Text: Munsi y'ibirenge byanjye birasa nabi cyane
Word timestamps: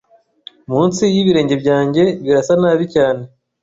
Munsi 0.69 1.03
y'ibirenge 1.13 1.55
byanjye 1.63 2.03
birasa 2.25 2.53
nabi 2.61 2.85
cyane 2.93 3.23